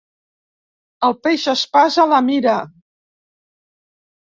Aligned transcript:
El 1.07 1.13
peix 1.27 1.45
espasa 1.53 2.07
la 2.15 2.23
mira. 2.31 2.57